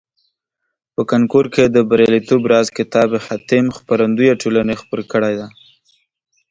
په 0.93 1.01
کانکور 1.11 1.45
کې 1.53 1.63
د 1.67 1.77
بریالیتوب 1.89 2.41
راز 2.51 2.67
کتاب 2.77 3.09
حاتم 3.25 3.65
خپرندویه 3.77 4.33
ټولني 4.41 4.75
خپور 4.81 5.01
کړیده. 5.11 5.47